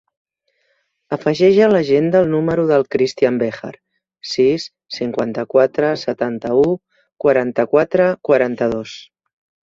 [1.15, 3.69] Afegeix a l'agenda el número del Christian Bejar:
[4.29, 6.63] sis, cinquanta-quatre, setanta-u,
[7.27, 8.95] quaranta-quatre, quaranta-dos.